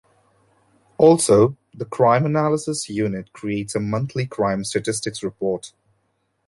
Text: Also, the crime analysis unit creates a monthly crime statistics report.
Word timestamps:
Also, 0.97 1.57
the 1.75 1.85
crime 1.85 2.25
analysis 2.25 2.89
unit 2.89 3.31
creates 3.33 3.75
a 3.75 3.79
monthly 3.79 4.25
crime 4.25 4.63
statistics 4.63 5.21
report. 5.21 5.73